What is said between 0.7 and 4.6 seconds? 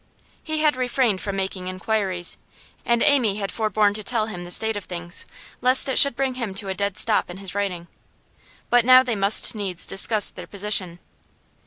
refrained from making inquiries, and Amy had forborne to tell him the